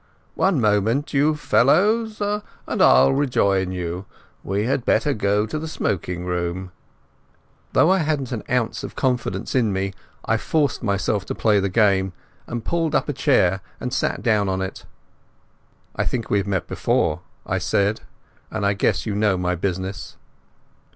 One 0.33 0.59
moment, 0.59 1.13
you 1.13 1.35
fellows, 1.35 2.19
and 2.21 2.81
I'll 2.81 3.13
rejoin 3.13 3.71
you. 3.71 4.07
We 4.43 4.63
had 4.65 4.83
better 4.83 5.13
go 5.13 5.45
to 5.45 5.59
the 5.59 5.67
smoking 5.67 6.25
room." 6.25 6.71
Though 7.73 7.91
I 7.91 7.99
hadn't 7.99 8.31
an 8.31 8.41
ounce 8.49 8.83
of 8.83 8.95
confidence 8.95 9.53
in 9.53 9.71
me, 9.71 9.93
I 10.25 10.37
forced 10.37 10.81
myself 10.81 11.23
to 11.27 11.35
play 11.35 11.59
the 11.59 11.69
game. 11.69 12.13
I 12.47 12.57
pulled 12.57 12.95
up 12.95 13.09
a 13.09 13.13
chair 13.13 13.61
and 13.79 13.93
sat 13.93 14.23
down 14.23 14.49
on 14.49 14.59
it. 14.59 14.87
"I 15.95 16.03
think 16.05 16.31
we 16.31 16.39
have 16.39 16.47
met 16.47 16.65
before," 16.65 17.19
I 17.45 17.59
said, 17.59 18.01
"and 18.49 18.65
I 18.65 18.73
guess 18.73 19.05
you 19.05 19.13
know 19.13 19.37
my 19.37 19.53
business." 19.53 20.17